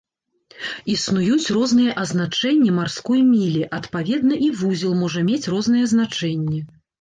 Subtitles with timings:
[0.93, 6.65] Існуюць розныя азначэнні марской мілі, адпаведна, і вузел можа мець розныя значэнні.